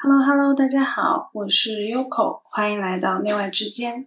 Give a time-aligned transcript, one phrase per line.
[0.00, 4.06] Hello Hello，大家好，我是 Yoko，欢迎来到内外之间。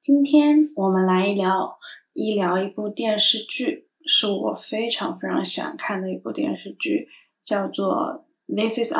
[0.00, 1.78] 今天我们来一聊
[2.14, 7.10] 一聊一部电视剧，是我非常非常想看的一部电视剧，
[7.44, 8.24] 叫做
[8.56, 8.96] 《This Is Us》，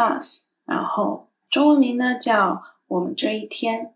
[0.67, 2.51] 然后中文名呢叫
[2.89, 3.87] 《我们这一天》。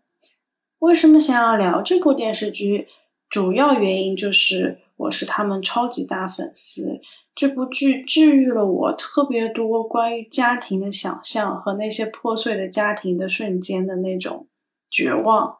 [0.79, 2.87] 为什么想要聊这部电视剧？
[3.29, 6.99] 主要原因就是我是他们超级大粉丝。
[7.37, 14.47] 这部剧治愈了我特别多关于家庭的想象和那些破碎的家庭的瞬间的那种
[14.89, 15.59] 绝望，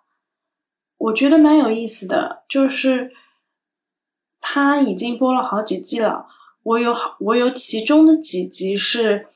[0.98, 2.46] 我觉得蛮有意思的。
[2.50, 3.12] 就是
[4.42, 6.26] 他已经播了好几季了，
[6.64, 9.28] 我有好我有其中的几集是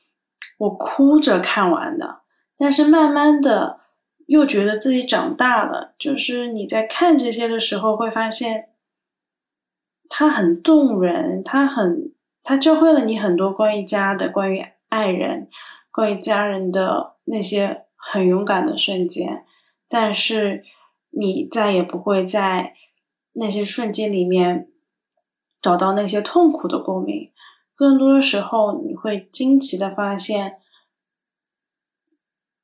[0.58, 2.22] 我哭着看完的，
[2.58, 3.78] 但是慢慢的
[4.26, 5.94] 又觉得自己长大了。
[5.96, 8.70] 就是你在看这些的时候，会发现
[10.08, 12.12] 它很动人，它很。
[12.44, 15.48] 他教会了你很多关于家的、关于爱人、
[15.92, 19.44] 关于家人的那些很勇敢的瞬间，
[19.88, 20.64] 但是
[21.10, 22.74] 你再也不会在
[23.34, 24.68] 那些瞬间里面
[25.60, 27.30] 找到那些痛苦的共鸣。
[27.76, 30.58] 更多的时候，你会惊奇的发现，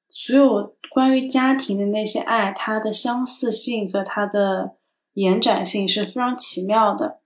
[0.09, 4.77] 所有关于家庭的那些爱，它的相似性和它的
[5.13, 7.21] 延展性是非常奇妙的。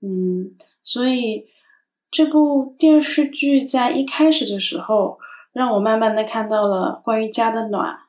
[0.00, 1.52] 嗯，所以。
[2.14, 5.18] 这部电视剧在一开始的时候，
[5.52, 8.06] 让我慢慢的看到了关于家的暖；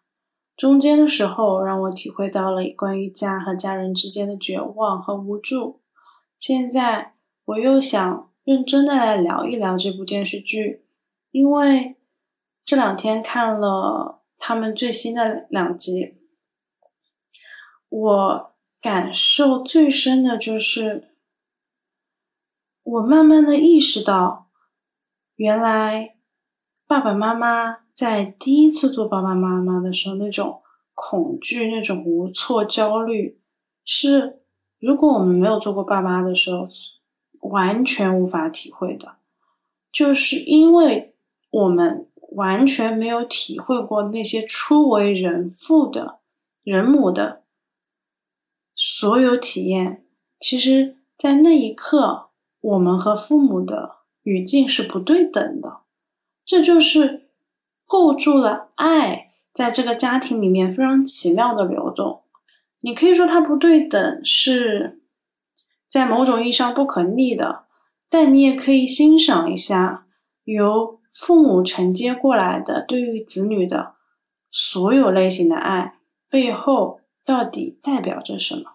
[0.56, 5.82] 中间的时候，让我体会到了关于家和家人之间的绝望和无助。
[6.38, 10.86] 现在，我又想认真的来聊一聊这部电视剧，
[11.32, 11.96] 因为
[12.64, 16.18] 这两天看了他们最新的两集，
[17.90, 21.15] 我感受最深的就是。
[22.86, 24.48] 我慢慢的意识到，
[25.38, 26.18] 原来
[26.86, 30.62] 爸爸妈妈在第一次做爸爸妈妈的时候，那种
[30.94, 33.42] 恐惧、那种无措、焦虑，
[33.84, 34.44] 是
[34.78, 36.68] 如果我们没有做过爸妈的时候，
[37.40, 39.16] 完全无法体会的。
[39.92, 41.16] 就是因为
[41.50, 46.20] 我们完全没有体会过那些初为人父的
[46.62, 47.42] 人母的
[48.76, 50.06] 所有体验，
[50.40, 52.30] 其实，在那一刻。
[52.66, 55.82] 我们和父母的语境是不对等的，
[56.44, 57.30] 这就是
[57.86, 62.24] 构筑了爱在这个家庭里面非常奇妙的流动。
[62.82, 65.00] 你可以说它不对等是
[65.88, 67.66] 在某种意义上不可逆的，
[68.10, 70.08] 但你也可以欣赏一下
[70.46, 73.94] 由父母承接过来的对于子女的
[74.52, 78.72] 所有类型的爱背后到底代表着什么。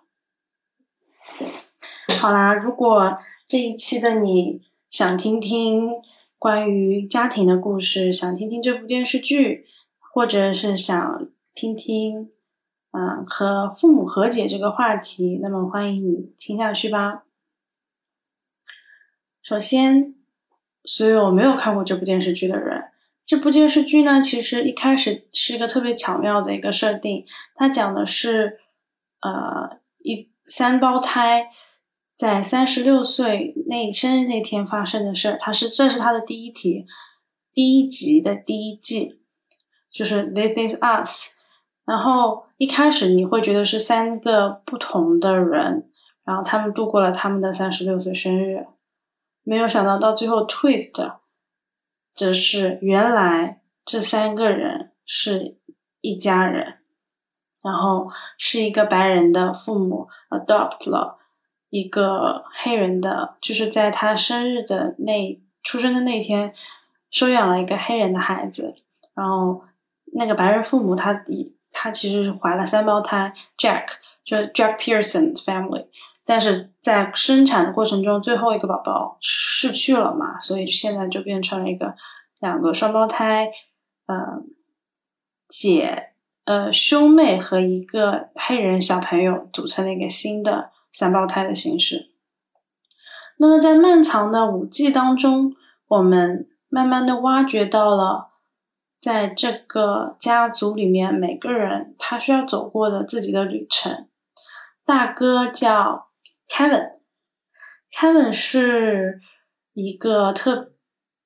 [2.21, 3.19] 好啦，如果。
[3.51, 5.91] 这一期的你想听听
[6.39, 9.67] 关于家庭的故事，想听听这部电视剧，
[9.99, 12.31] 或者是想听听，
[12.93, 17.25] 嗯，和父母和解这个话题，那么欢迎你听下去吧。
[19.43, 20.15] 首先，
[20.85, 22.85] 所有没有看过这部电视剧的人，
[23.27, 28.61] 这部电视剧呢，其实一开始是一个特别巧妙的一个设定，它讲的是，
[29.23, 31.51] 呃，一三胞胎。
[32.21, 36.85] 在三十六岁那生日那天发生的事儿，他是这是他的第一题，
[37.55, 39.23] 第一集的第一季，
[39.91, 41.31] 就是 This is us。
[41.87, 45.91] 然后一开始你会觉得是三个不同的人，
[46.23, 48.67] 然后他们度过了他们的三十六岁生日，
[49.43, 51.15] 没有想到到最后 twist，
[52.15, 55.57] 则是原来这三个人是
[56.03, 56.81] 一家人，
[57.63, 61.20] 然后是一个白人的父母 adopt 了。
[61.71, 66.53] 一个黑人的，就是在他生日的那出生的那天，
[67.11, 68.75] 收养了一个黑人的孩子。
[69.15, 69.63] 然后
[70.13, 73.85] 那个白人父母，他以他其实是怀了三胞胎，Jack
[74.25, 75.87] 就 Jack Pearson family。
[76.27, 81.95] 但是在生产的过程中，最后一个宝宝逝去了嘛，所以现在就变成了一个
[82.41, 83.51] 两个双胞胎，
[84.07, 84.43] 呃，
[85.49, 86.11] 姐
[86.45, 90.73] 呃兄妹和一个黑人小朋友组成了一个新的。
[90.93, 92.11] 三胞胎的形式。
[93.39, 95.55] 那么，在漫长的五季当中，
[95.89, 98.33] 我们慢慢的挖掘到了，
[99.01, 104.09] 在这个家族里面，每个人他需要走过的自己的旅程。
[104.85, 106.11] 大哥叫
[106.49, 109.21] Kevin，Kevin 是
[109.73, 110.73] 一个特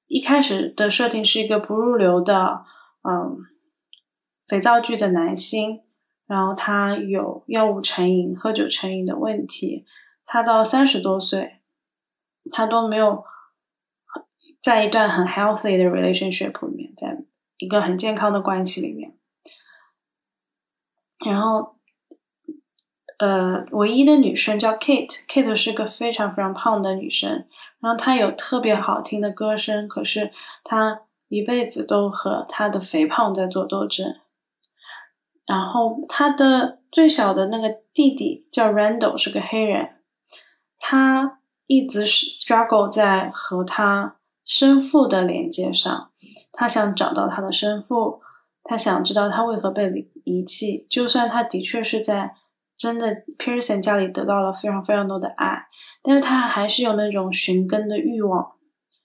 [0.06, 2.64] 一开始的设定是一个不入流的，
[3.02, 3.38] 嗯，
[4.46, 5.83] 肥皂剧的男星。
[6.26, 9.84] 然后他有药物成瘾、喝酒成瘾的问题，
[10.24, 11.60] 他到三十多岁，
[12.50, 13.24] 他都没有
[14.60, 17.24] 在一段很 healthy 的 relationship 里面，在
[17.58, 19.14] 一个很健康的关系里面。
[21.24, 21.76] 然后，
[23.18, 27.46] 呃，唯一的女生叫 Kate，Kate 是个非常非常胖的女生，
[27.80, 30.32] 然后她有特别好听的歌声，可是
[30.64, 34.16] 她一辈子都和她的肥胖在做斗争。
[35.46, 39.96] 然后他的最小的那个弟弟叫 Randall，是个黑人，
[40.78, 46.10] 他一直是 struggle 在和他生父的连接上，
[46.52, 48.20] 他想找到他的生父，
[48.62, 50.10] 他想知道他为何被。
[50.26, 52.34] 遗弃，就算他的确是在
[52.78, 55.66] 真的 Pearson 家里得到了非常非常多的爱，
[56.02, 58.52] 但是他还是有那种寻根的欲望，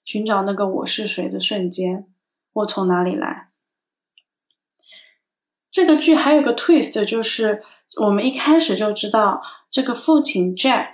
[0.05, 2.07] 寻找那个我是谁的瞬间，
[2.53, 3.48] 我从哪里来。
[5.71, 7.61] 这个剧还有个 twist，就是
[8.01, 10.91] 我们一开始就知道这个父亲 Jack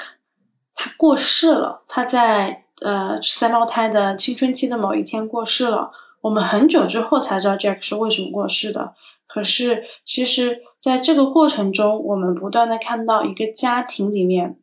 [0.73, 5.91] 他过世了，他在呃三胞胎的青春期的某一天过世了，
[6.21, 8.93] 我们很久之后才知道 Jack 是为什么过世的。
[9.27, 14.59] 可是，其实，在这个过程中，我们不断的看到一个家庭里面，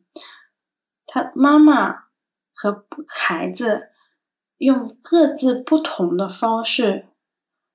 [1.05, 2.05] 他妈妈
[2.53, 3.89] 和孩子
[4.57, 7.07] 用各自不同的方式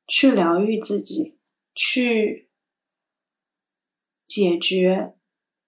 [0.09, 1.38] 去疗愈自己，
[1.81, 2.51] 去
[4.27, 5.15] 解决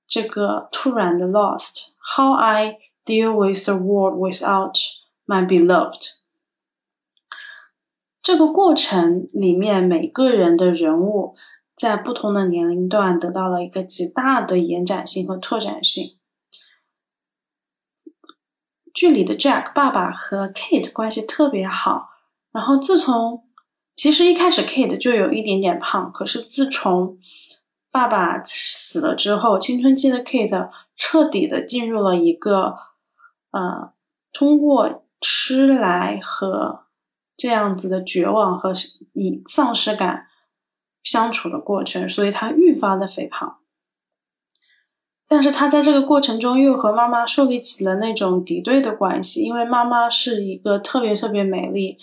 [0.08, 1.92] 这个突然的 lost。
[2.16, 4.74] How I deal with the world without
[5.24, 6.16] my beloved。
[8.20, 11.36] 这个过程里面，每个人的人物
[11.76, 16.18] 在不同的年龄段得到了一个极大的延展性和拓展性。
[18.92, 22.08] 剧里的 Jack 爸爸和 Kate 关系特别好，
[22.50, 23.48] 然后自从
[24.00, 27.18] 其实一开始 Kate 就有一点点胖，可是自从
[27.90, 32.76] 爸爸死了之后，青春期的 Kate 彻底的进入了一个
[33.50, 33.92] 呃，
[34.32, 36.86] 通过吃来和。
[37.36, 38.74] 这样子的绝望和
[39.14, 40.26] 以丧失感
[41.02, 43.56] 相处的过程，所以他愈发的肥胖。
[45.26, 51.96] 但是他在这个过程中又和妈妈树立起了那种敌对的关系，因为妈妈是一个特别特别美丽，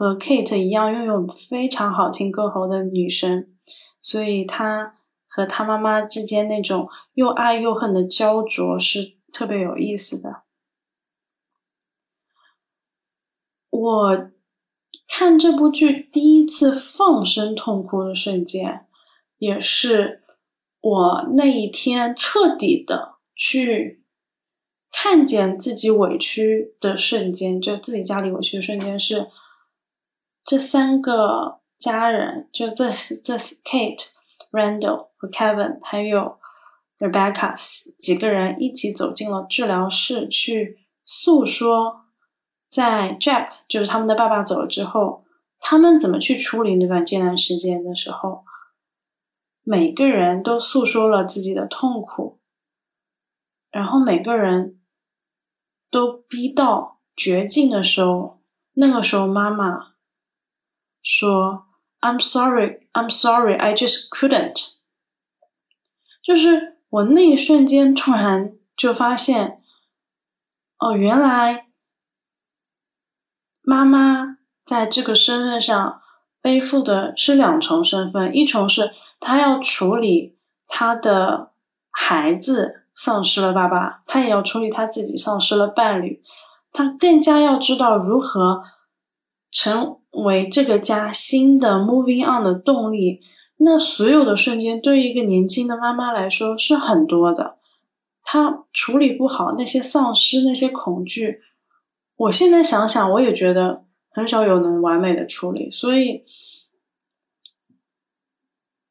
[0.00, 3.54] 和 Kate 一样拥有非常好听歌喉的女生，
[4.00, 4.94] 所以她
[5.28, 10.44] 和她妈妈之间那种又爱又恨的焦灼是特别有意思的。
[13.68, 14.30] 我。
[15.12, 18.86] 看这部剧第一次放声痛哭的瞬间，
[19.36, 20.22] 也是
[20.80, 24.02] 我那一天彻底的去
[24.90, 29.28] 看见自己委屈的瞬间，就自己家里委屈的瞬间是
[30.50, 34.08] 这三个家人，就这这 Kate、
[34.50, 36.40] Randall 和 Kevin 还有
[36.98, 37.54] Rebecca
[37.96, 42.06] 几个人一起走进了治疗室去诉说。
[42.68, 45.24] 在 Jack 就是他们的爸爸走了之后，
[45.60, 48.42] 他们怎么去处理那段艰难时间的时候，
[49.62, 52.40] 每个人都诉说了自己的痛苦，
[53.70, 54.80] 然后每个人
[55.92, 58.40] 都逼到绝境的时候，
[58.72, 59.89] 那个时候妈妈
[61.02, 61.66] 说
[62.00, 64.74] ：“I'm sorry, I'm sorry, I just couldn't。”
[66.22, 69.62] 就是我那一瞬间突然就发现，
[70.78, 71.66] 哦，原来。
[73.62, 76.02] 妈妈在这个身份上
[76.40, 81.52] 背负的是两重身份，一重是她要处理她的
[81.90, 86.20] 孩子丧失了爸爸，她也要处理她自己丧失了伴侣，
[86.72, 88.64] 她更加要知道如何
[89.52, 93.20] 成为这个家新的 moving on 的动力。
[93.58, 97.58] 那所有的瞬间对于一个年轻的妈妈来说是很多的，
[98.22, 101.42] 她处理不好那些丧失，那些恐惧。
[102.16, 106.24] 我现在想想，我也觉得很少有能完美的处理，所以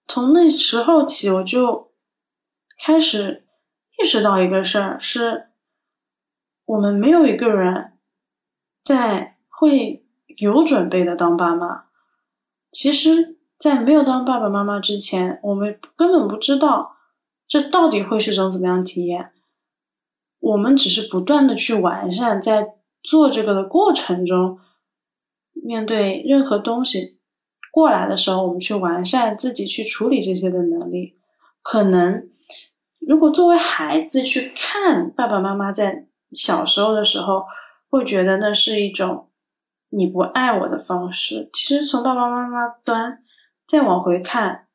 [0.07, 1.91] 从那时候起，我就
[2.79, 3.47] 开始
[3.99, 5.49] 意识到一个事儿：是
[6.65, 7.93] 我们没有一个人
[8.83, 10.05] 在会
[10.39, 11.85] 有准备的当爸妈。
[12.71, 16.97] 其实，在没有当爸爸妈妈之前，我们根本不知道
[17.47, 19.31] 这到底会是一种怎么样体验。
[20.39, 22.75] 我们只是不断的去完善，在。
[23.01, 24.59] 做这个的过程中，
[25.53, 27.17] 面对任何东西
[27.71, 31.15] 过来的时候，我们去完善自己去处理这些的能力。
[31.61, 32.29] 可能
[32.99, 37.45] 如果作为孩子去看爸爸妈妈在小时候的时候，
[37.89, 39.28] 会觉得那是一种
[39.89, 41.49] 你不爱我的方式。
[41.51, 43.23] 其实从爸爸妈妈端
[43.67, 44.67] 再往回看，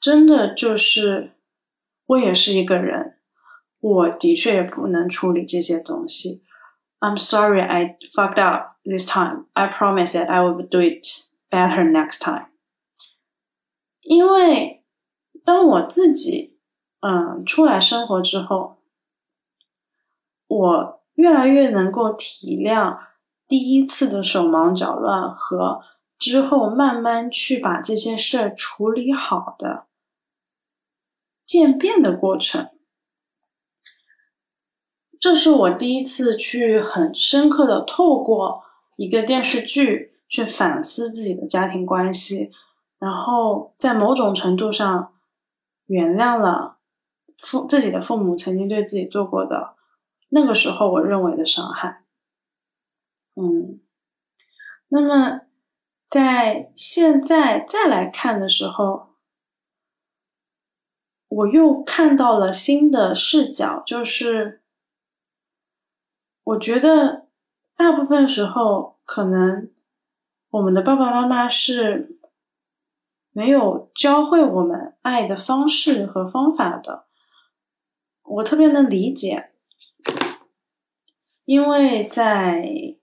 [0.00, 1.36] 真的就是
[2.06, 3.18] 我也是一个人，
[3.80, 6.44] 我的确也不能处理这些东西。
[7.00, 9.46] I'm sorry I fucked up this time.
[9.52, 11.06] I promise that I will do it
[11.50, 12.46] better next time.
[14.00, 14.84] 因为
[15.44, 16.58] 当我自己
[17.00, 18.82] 嗯出来生活之后，
[20.46, 22.98] 我越来越能够体谅
[23.48, 25.82] 第一次的手忙脚乱和
[26.18, 29.86] 之后慢慢去把这些事儿处理好的
[31.44, 32.70] 渐变的过程。
[35.20, 38.64] 这是我第一次去很深刻的透过
[38.96, 42.50] 一个电视剧去反思自己的家庭关系，
[42.98, 45.12] 然后在某种程度上
[45.86, 46.78] 原谅了
[47.36, 49.74] 父自己的父母曾经对自己做过的
[50.30, 52.05] 那个时候我认为的伤害。
[53.36, 53.80] 嗯，
[54.88, 55.42] 那么
[56.08, 59.10] 在现在再来看的时候，
[61.28, 64.62] 我又看到了新的视角，就是。
[66.46, 67.26] 我觉得
[67.74, 69.72] 大部分时候，可能
[70.50, 72.20] 我们的爸爸妈妈是
[73.32, 77.08] 没有教会我们爱的方式和方法的。
[78.22, 79.50] 我特别能理解，
[81.44, 82.94] 因为在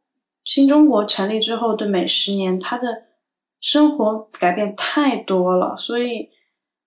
[0.44, 3.04] 新中国成立之后的每十年，他的
[3.60, 6.30] 生活改变太多了，所以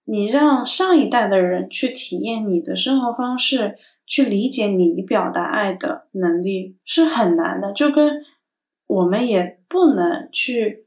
[0.05, 3.79] 你让上一代的人去体验你的生活方式。
[4.09, 8.25] 去理解你表达爱的能力是很难的，就跟
[8.87, 10.87] 我们也不能去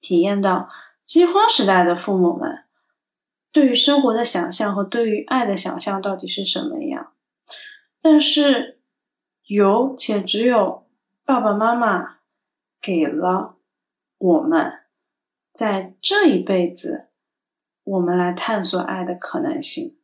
[0.00, 0.70] 体验到
[1.04, 2.64] 饥荒时代的父母们
[3.52, 7.12] 对于生活的想象和对于爱的想象到底是什么样。
[8.00, 8.77] 但是
[9.48, 10.86] 有且只有
[11.24, 12.18] 爸爸妈妈
[12.82, 13.56] 给了
[14.18, 14.80] 我们
[15.54, 17.08] 在这一辈子，
[17.82, 19.98] 我们来探索爱的可能性。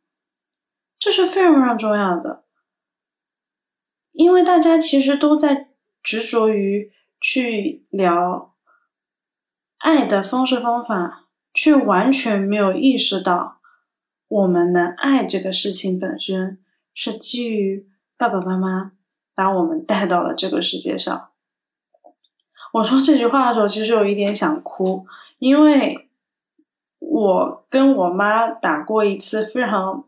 [0.97, 2.45] 这是非常非常重要的，
[4.13, 5.69] 因为大家其实都在
[6.01, 8.55] 执着于去聊
[9.77, 13.61] 爱的方式方法，却完全没有意识到，
[14.27, 16.59] 我们的爱这个事情本身
[16.95, 17.87] 是基于
[18.17, 18.93] 爸爸妈妈
[19.35, 21.29] 把我们带到了这个世界上。
[22.73, 25.05] 我说这句话的时候，其实有一点想哭，
[25.37, 26.09] 因为
[26.99, 30.05] 我跟我妈打过一次非常。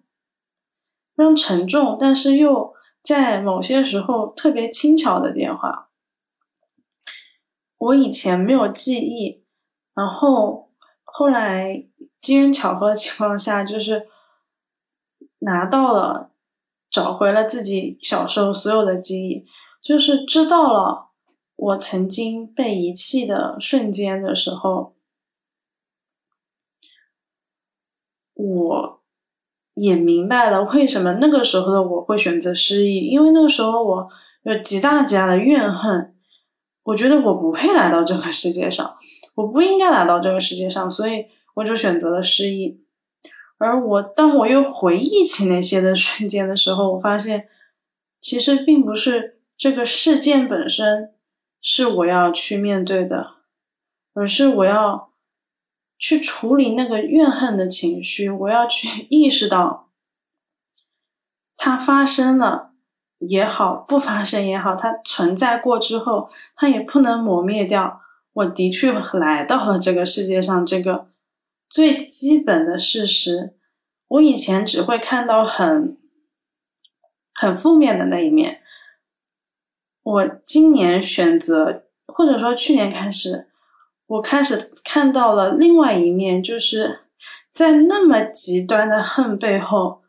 [1.17, 5.89] 非常沉重，但是又在某些时候特别轻巧的电话。
[7.79, 9.43] 我以前没有记忆，
[9.95, 10.69] 然后
[11.03, 11.87] 后来
[12.21, 14.07] 机缘巧合的情况下，就是
[15.39, 16.29] 拿到了，
[16.97, 19.45] 找回了自己小时候所有的记忆，
[19.83, 21.11] 就是知道了
[21.55, 24.95] 我曾经被遗弃的瞬间的时候，
[28.33, 28.97] 我。
[29.79, 34.09] 也明白了为什么那个时候的我会选择失忆，因为那个时候我
[34.41, 36.15] 有极大极大的怨恨，
[36.81, 38.97] 我觉得我不配来到这个世界上，
[39.35, 42.86] 我不应该来到这个世界上，所以我就选择了失忆。
[43.57, 47.49] 而我当我又回忆起那些的瞬间的时候，我发现
[48.19, 51.13] 其实并不是这个事件本身
[51.61, 53.35] 是我要去面对的，
[54.13, 55.07] 而是我要。
[55.99, 59.89] 去处理那个怨恨的情绪，我要去意识到，
[61.57, 62.73] 它发生了
[63.17, 67.99] 也好，不发生也好，它存在过之后，它也不能磨灭掉。
[68.33, 71.07] 我的确来到了这个世界上，这个
[71.69, 73.55] 最基本的事实。
[74.07, 75.97] 我以前只会看到很
[77.33, 78.61] 很负面的那一面，
[80.01, 83.49] 我今年选择，或者说去年开始。
[84.05, 87.01] 我开始看到了另外一面，就是
[87.53, 90.01] 在那么极端的恨背后，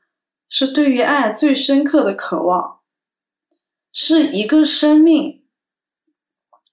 [0.49, 2.79] 是对于爱最深刻的渴望，
[3.93, 5.45] 是一个生命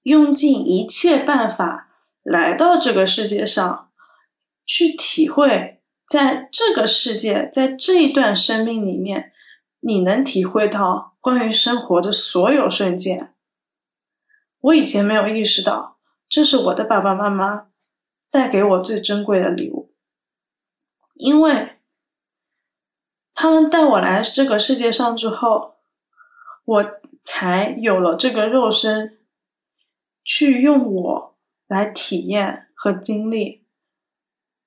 [0.04, 1.90] 用尽一切办法
[2.22, 3.90] 来到这个世界上，
[4.66, 9.32] 去体会在这个世界，在这一段生命里面，
[9.80, 13.34] 你能体会到关于生活的所有瞬间。
[14.60, 15.94] 我以前没有意识到。
[16.28, 17.68] 这是我的爸爸妈妈
[18.32, 19.94] 带给我最珍贵的礼物，
[21.14, 21.78] 因为
[23.34, 25.76] 他们带我来这个世界上之后，
[26.66, 26.86] 我
[27.24, 29.20] 才有了这个肉身，
[30.24, 33.65] 去用我来体验和经历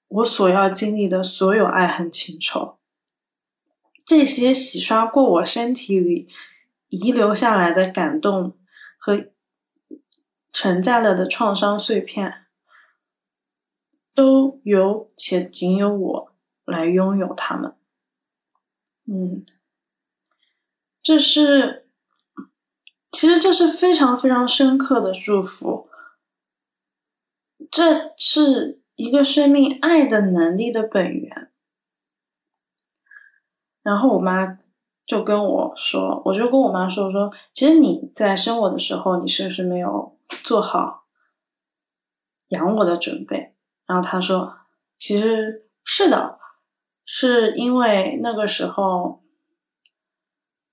[0.09, 2.79] 我所要经历的所有爱恨情仇，
[4.05, 6.29] 这些洗刷过我身体里
[6.89, 8.57] 遗留下来的感动
[8.99, 9.31] 和。
[10.51, 12.47] 承载了的创伤碎片，
[14.13, 16.33] 都由且仅有我
[16.65, 17.77] 来拥有它们。
[19.05, 19.47] 嗯，
[21.01, 21.87] 这是，
[23.13, 25.89] 其实这是非常非常深刻的祝福。
[27.71, 31.53] 这是一个生命爱的能力的本源。
[33.81, 34.59] 然后我妈
[35.07, 41.05] 就跟我说，我就跟我妈说，我说其实你在生我的时候，你是不是没有做好
[42.49, 43.55] 养我的准备？
[43.87, 44.53] 然后她说，
[44.97, 46.41] 其实是的，
[47.05, 49.23] 是因为那个时候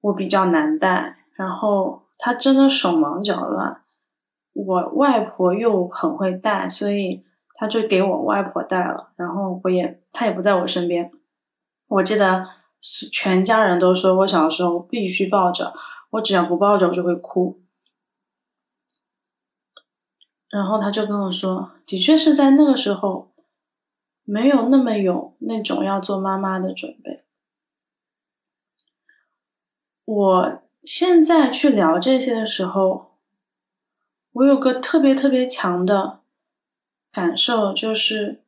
[0.02, 3.84] 我比较难带，然后他真的手忙脚乱，
[4.54, 7.24] 我外婆又很会带，所以。
[7.56, 11.12] 他就给我外婆带了，然后我也他也不在我身边。
[11.88, 12.46] 我记得
[13.12, 15.74] 全家人都说我小时候必须抱着，
[16.12, 17.62] 我只要不抱着我就会哭。
[20.50, 23.34] 然后他就跟我说，的确是在那个时候
[24.24, 27.24] 没有那么有那种要做妈妈的准备。
[30.06, 33.18] 我现在去聊这些的时候，
[34.34, 36.22] 我有个特别特别强的。
[37.16, 38.44] 感受就是，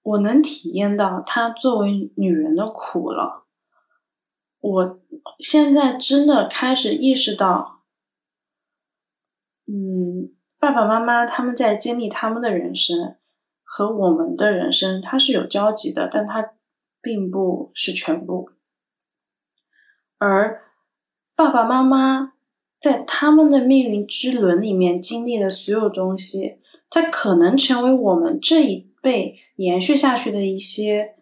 [0.00, 3.44] 我能体验到她作为女人的苦了。
[4.60, 5.00] 我
[5.38, 7.82] 现在真的开始意识到，
[9.66, 13.18] 嗯，爸爸妈妈他们在经历他们的人生
[13.62, 16.54] 和我们的人生，它是有交集的，但它
[17.02, 18.48] 并不是全部。
[20.16, 20.62] 而
[21.34, 22.32] 爸爸妈妈
[22.80, 26.59] 在他们的命运之轮里面经历的所有东西。
[26.92, 31.16] 它可能成为我们这一辈延续下去的一些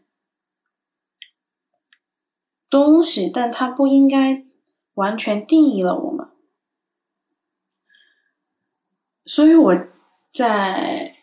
[2.71, 4.47] 东西，但它不应该
[4.95, 6.27] 完全定义了我们。
[9.27, 9.87] 所以我
[10.33, 11.17] 在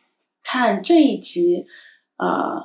[0.43, 1.65] 看这一集，
[2.17, 2.63] 呃，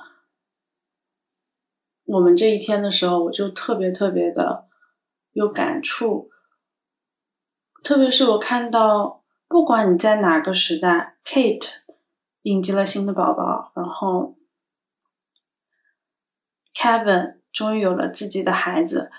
[2.04, 4.68] 我们这一天的时候，我就特别特别的
[5.32, 6.30] 有感触，
[7.82, 9.19] 特别是我看到。
[9.50, 11.78] 不管你在哪个时代，Kate
[12.42, 14.36] 引接了新的宝宝，然后
[16.72, 19.10] Kevin 终于有了自己的孩子，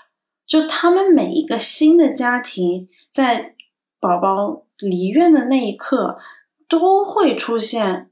[0.46, 3.54] 就他们每一个新的家庭，在
[4.00, 6.18] 宝宝离院的那一刻，
[6.66, 8.10] 都会出现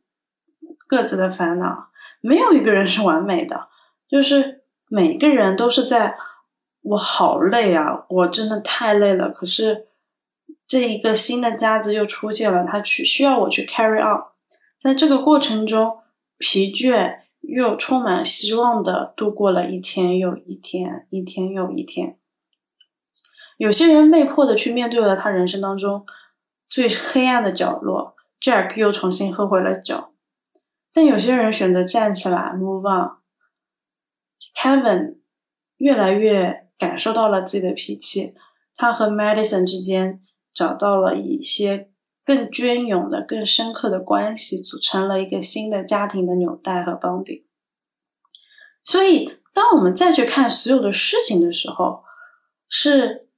[0.87, 1.89] 各自的烦恼。
[2.21, 3.71] 没有一个人是完美的，
[4.07, 6.19] 就是每个人都是在，
[6.83, 9.31] 我好累啊，我真的太累了。
[9.31, 9.87] 可是。
[10.71, 14.23] 这一个新的家子又出现了，他去需要我去 carry on，
[14.81, 15.99] 在这个过程中，
[16.39, 22.17] 疲倦又充满希望的度过了一天又一天，一天又一天。
[23.57, 26.07] 有些人被迫的去面对了他人生当中
[26.69, 30.15] 最黑暗的角落，Jack 又重新喝回了酒，
[30.95, 33.19] 但有些人选择站起来 move on。
[34.55, 35.17] Kevin
[35.79, 38.37] 越来越感受到了自己的脾气，
[38.77, 40.23] 他和 Madison 之间。
[40.53, 41.91] 找到了一些
[42.25, 47.45] 更隽永的、更深刻的关系，组成了一个新的家庭的纽带和绑定。
[48.85, 52.03] 所以，当我们再去看所有的事情的时候，
[52.69, 53.29] 是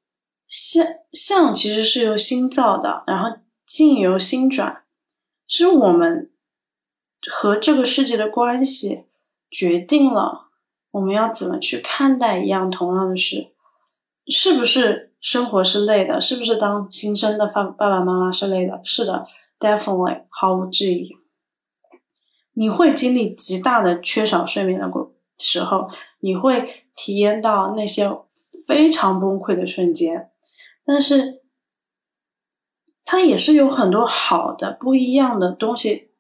[0.47, 4.85] 相相其实是由心造的，然后境由心转，
[5.49, 6.31] 是我们
[7.31, 9.07] 和这个世界的关系
[9.51, 10.51] 决定了
[10.91, 13.52] 我们要怎么去看待一样同样的事，
[14.27, 15.11] 是不是？
[15.21, 16.57] 生活是累的，是不是？
[16.57, 19.25] 当新生的爸爸爸妈妈是累的，是的
[19.61, 21.17] ，definitely，毫无质疑。
[22.55, 28.11] 你会经历极大的缺少睡眠的过时候，你会体验到那些
[28.67, 30.29] 非常崩溃的瞬间，
[30.85, 31.43] 但是
[33.05, 36.11] 它也是有很多好的、不一样的东西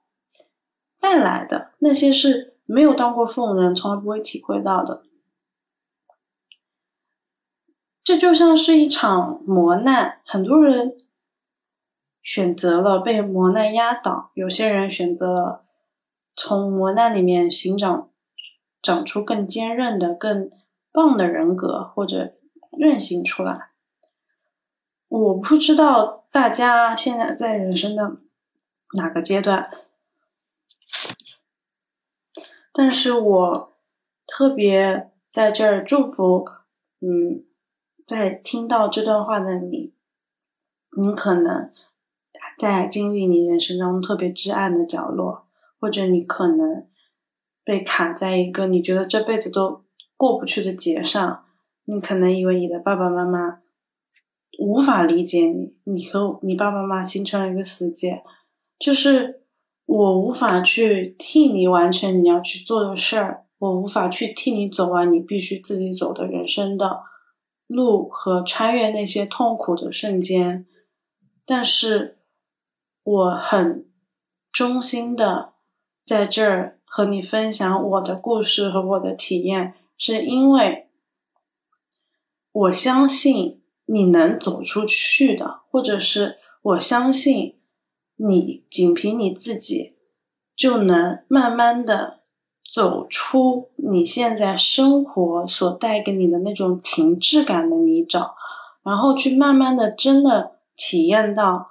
[1.00, 5.02] 带来的，那些是没有当过父母的人从来不会体会到的。
[8.04, 10.96] 这就像是一场磨难，很多人
[12.20, 15.64] 选择了被磨难压倒，有些人选择了
[16.34, 18.10] 从磨难里面寻长
[18.82, 20.50] 长出更坚韧的、更
[20.90, 22.34] 棒的人格或者
[22.72, 23.70] 韧性出来。
[25.06, 28.16] 我不知道大家现在在人生的
[28.96, 29.70] 哪个阶段，
[32.72, 33.72] 但是我
[34.26, 36.44] 特别在这儿祝福，
[37.00, 37.44] 嗯。
[38.06, 39.92] 在听到这段话的你，
[41.00, 41.70] 你可能
[42.58, 45.46] 在经历你人生中特别至暗的角落，
[45.80, 46.86] 或者你可能
[47.64, 49.84] 被卡在一个你觉得这辈子都
[50.16, 51.44] 过不去的劫上。
[51.84, 53.58] 你可能以为你的爸爸妈妈
[54.60, 58.22] 无法理解你，你和你爸爸妈妈形成了一个死结，
[58.78, 59.42] 就是
[59.86, 67.00] 我无法去替你完成你要去做的事儿，我无法去替你走完你必须自己走的人生的。
[67.66, 70.66] 路和穿越那些痛苦的瞬间，
[71.44, 72.18] 但是
[73.02, 73.88] 我很
[74.52, 75.54] 衷心的
[76.04, 80.88] 在这儿和你分享我的故事和我的体验，是因为
[82.52, 87.58] 我相信你能走出去的，或者是我相信
[88.16, 89.96] 你仅凭你自己
[90.54, 92.21] 就能慢慢的
[92.72, 98.30] 走出你现在生活所带给你的那种停滞感的泥沼，
[98.82, 101.68] 然后去慢慢的真的体验到。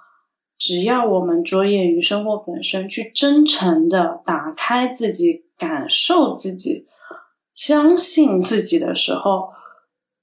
[0.64, 6.86] 只要我们着眼于生活本身，去真诚的打开自己，感受自己，
[7.56, 9.50] 相信自己的时候，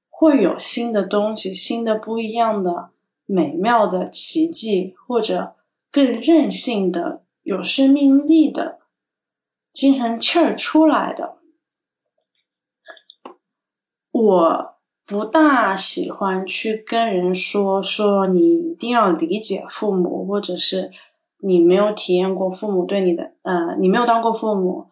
[0.08, 2.90] 会有新的东西、新的不一样的
[3.26, 5.56] 美妙的奇迹，或者
[5.90, 8.77] 更任性的、有生命力的
[9.78, 11.36] 精神气儿出来的。
[14.10, 14.74] 我。
[15.10, 20.90] 不大喜欢去跟人说说你一定要理解父母，或者是
[21.38, 24.90] 你没有体验过父母对你的，呃，你没有当过父母，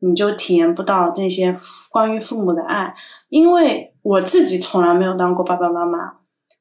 [0.00, 1.56] 你就体验不到那些
[1.92, 2.92] 关于父母的爱。
[3.28, 6.14] 因为我自己从来没有当过爸爸妈妈，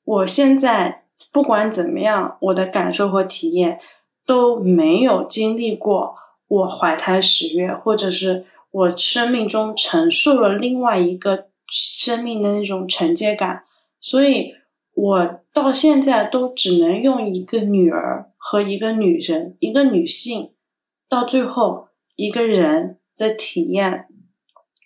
[0.03, 3.79] 我现在不管怎么样，我的感受和体验
[4.27, 6.15] 都没有经历过
[6.51, 11.49] 我怀胎十月，或者是我生命中承受了另外一个。
[11.73, 13.63] 生命的那种承接感，
[14.01, 14.55] 所以
[14.93, 20.51] 我到现在都只能用一个女儿和一个女人、一个女性，
[21.07, 21.87] 到最后
[22.17, 24.09] 一个人的体验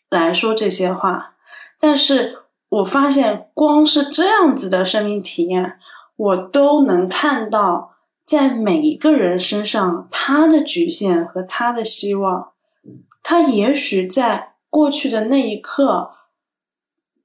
[0.07, 1.37] 来说这些话。
[1.79, 2.35] 但是
[2.69, 5.79] 我发现，光是这样子的生命体验，
[6.15, 7.94] 我都能看到
[8.25, 12.51] 在每一个人身上他的局限和他的希望。
[13.23, 16.11] 他也许在过去的那一刻。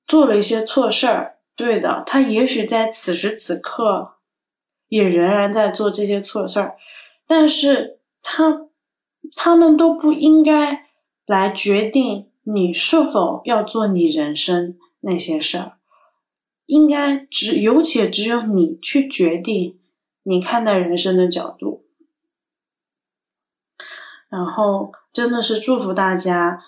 [0.07, 4.15] 做了一些错事儿，对的，他也许在此时此刻
[4.89, 6.77] 也仍然在做这些错事儿，
[7.29, 8.63] 但是他
[9.37, 10.87] 他们都不应该
[11.27, 15.75] 来决定你是否要做你人生那些事儿，
[16.67, 19.79] 应该只有且只有你去决定
[20.23, 21.85] 你看待人生的角度，
[24.29, 26.63] 然后真的是祝福大家。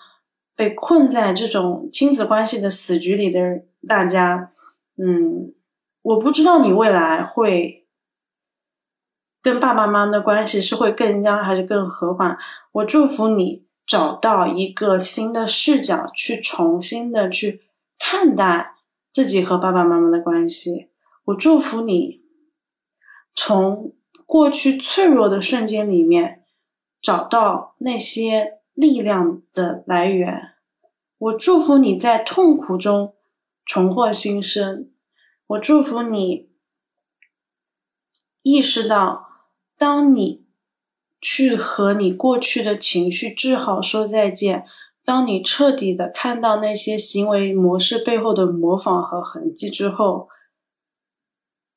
[0.55, 4.51] 被困在这种亲子关系的死局里的大家，
[4.97, 5.51] 嗯，
[6.03, 7.87] 我不知道你未来会
[9.41, 12.37] 跟爸爸妈妈的关系是会更僵还是更和缓。
[12.71, 17.63] 我祝福你找到一个新的视角，去重新的去
[17.97, 18.75] 看待
[19.11, 20.91] 自己和爸爸妈妈的关系。
[21.25, 22.22] 我祝福你
[23.35, 23.93] 从
[24.25, 26.43] 过去脆弱的瞬间里面
[27.01, 28.59] 找到那些。
[28.75, 30.55] 力量的来源，
[31.15, 33.13] 我祝福你在痛苦中
[33.63, 34.89] 重获新生。
[35.45, 36.49] 我祝福你
[38.41, 39.27] 意识到，
[39.77, 40.47] 当你
[41.21, 44.65] 去和你过去的情绪治好说再见，
[45.05, 50.29] 当你彻底的看到那些行为模式背后的模仿和痕迹之后，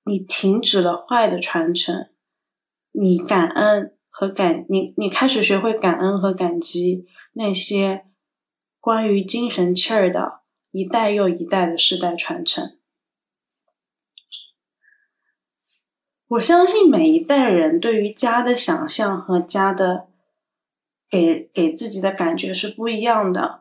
[0.07, 2.09] 你停止了坏的传承，
[2.93, 3.93] 你感恩。
[4.19, 8.07] 和感你，你开始学会感恩和感激那些
[8.81, 10.41] 关于精神气儿的
[10.71, 12.79] 一代又一代的世代传承。
[16.29, 20.09] 我相信每一代人对于家的想象和家的
[21.11, 23.61] 给给自己的感觉是不一样的。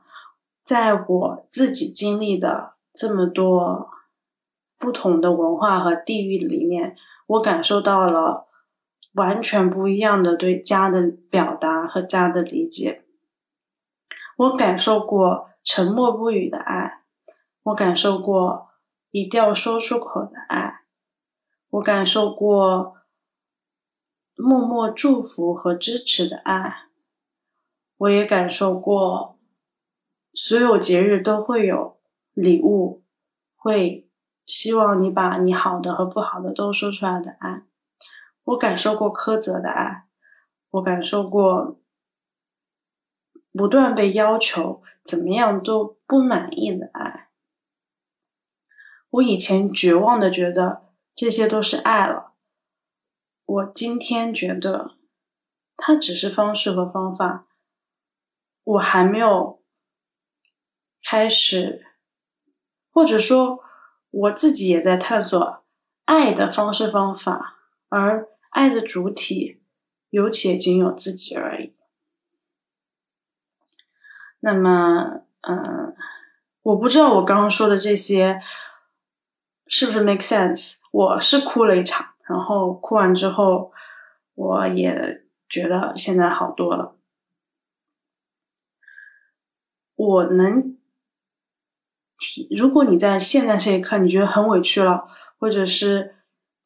[0.64, 3.90] 在我自己经历的这么多
[4.86, 6.96] 不同的文化和地域里面，
[7.26, 8.46] 我感受到了。
[9.16, 13.06] 完全不一样的对家的表达和家的理解。
[14.36, 17.02] 我感受过沉默不语的爱，
[17.64, 18.72] 我感受过
[19.12, 20.82] 一定要说出口的爱，
[21.70, 22.98] 我感受过
[24.36, 26.90] 默默祝福和支持的爱，
[27.96, 29.40] 我也感受过
[30.34, 31.98] 所有节日都会有
[32.34, 33.02] 礼物，
[33.56, 34.05] 会
[34.46, 37.64] 希望你把你好的和不好的都说出来的爱。
[38.44, 40.06] 我感受过苛责的爱，
[40.70, 41.82] 我感受过
[43.52, 47.30] 不断被要求怎么样都不满意的爱。
[49.10, 52.34] 我以前绝望的觉得这些都是爱了，
[53.46, 54.98] 我今天觉得
[55.78, 57.48] 它只是方式和方法。
[58.64, 59.64] 我还没有
[61.04, 61.86] 开始，
[62.92, 63.64] 或者说
[64.16, 65.64] 我自己也在探索
[66.06, 67.58] 爱的方式方法，
[67.90, 68.30] 而。
[68.56, 69.62] 爱的主体
[70.12, 71.76] 有且仅有自己而已。
[74.40, 75.94] 那么，嗯，
[76.62, 78.40] 我不知道我刚刚说的这些
[79.68, 80.78] 是不是 make sense。
[80.90, 83.74] 我是哭了一场，然后哭完之后，
[84.36, 86.96] 我也觉得现在好多了。
[89.96, 90.75] 我能
[92.56, 95.08] 如果你在现在这一刻你觉得很委屈了，
[95.40, 96.16] 或者是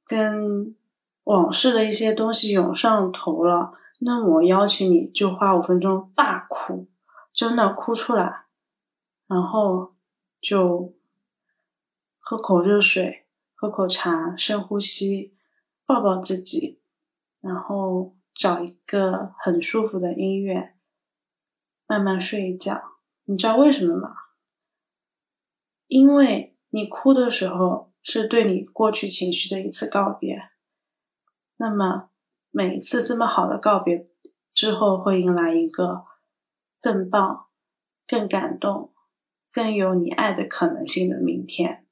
[0.06, 0.76] 跟
[1.24, 6.88] 往事的一些东西涌上头了，那我邀请你就花五分钟大哭，
[7.34, 8.46] 真的哭出来，
[9.28, 9.96] 然后
[10.42, 10.96] 就
[12.18, 15.36] 喝口热水，喝口茶，深呼吸，
[15.86, 16.80] 抱抱自己，
[17.42, 20.76] 然后找一个很舒服的音乐，
[21.86, 22.82] 慢慢睡一觉。
[23.26, 24.16] 你知道为什么吗？
[25.90, 30.50] 因为你哭的时候是对你过去情绪的一次告别。
[31.58, 32.12] 那么
[32.50, 34.08] 每一次这么好的告别
[34.54, 36.06] 之后，会迎来一个
[36.80, 37.48] 更棒、
[38.08, 38.94] 更感动、
[39.52, 41.86] 更有你爱的可能性的明天。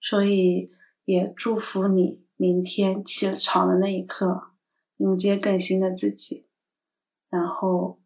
[0.00, 0.70] 所以
[1.04, 4.50] 也祝福你，明天起床的那一刻，
[4.96, 6.48] 迎接更新的自己，
[7.30, 8.00] 然后。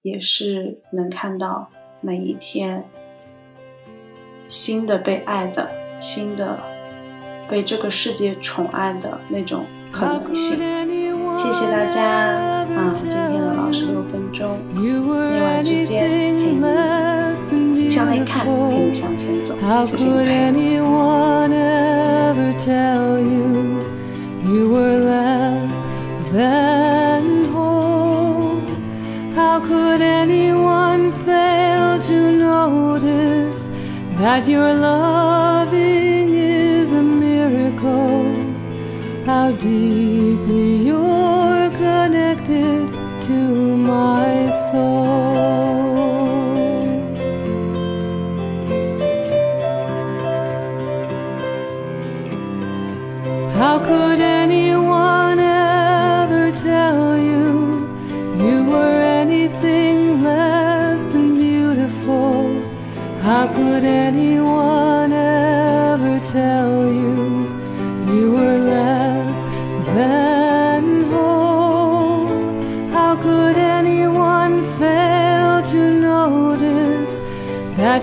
[0.00, 2.88] 也是能看到每一天
[4.48, 5.68] 新的被爱的、
[6.00, 6.58] 新的
[7.48, 10.58] 被这个世界宠爱的那种可能性。
[11.38, 12.90] 谢谢大家啊！
[12.92, 14.98] 今天的老师六分钟，夜
[15.40, 16.10] 晚之间
[17.48, 18.50] 陪你向内看，陪
[18.88, 19.54] 你向前走。
[19.86, 20.80] 谢谢你
[22.34, 22.52] 陪
[34.38, 38.36] that your loving is a miracle.
[39.26, 40.17] How deeply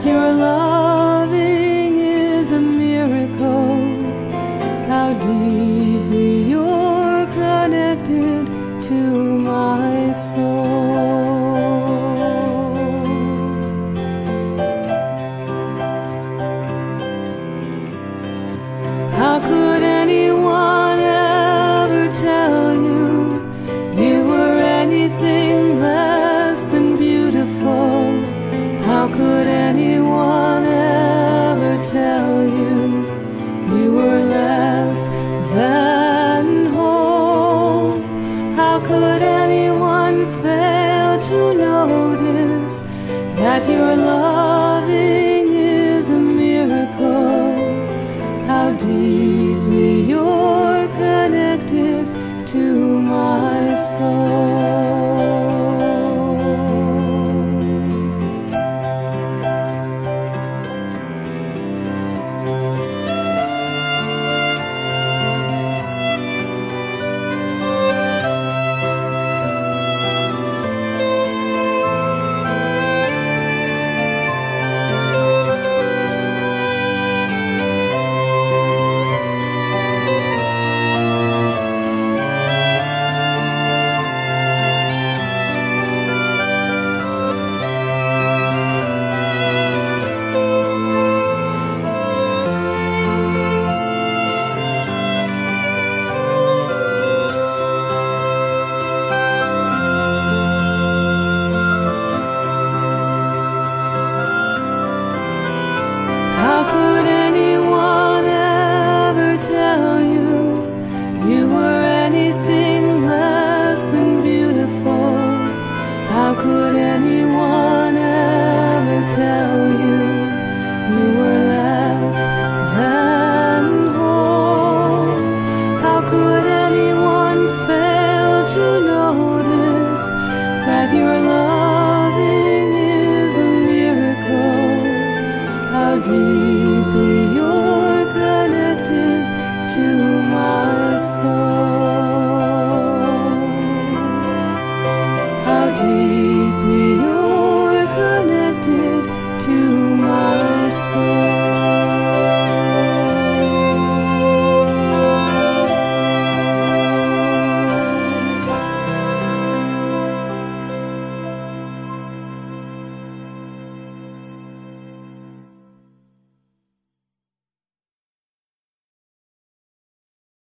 [0.06, 0.85] your love.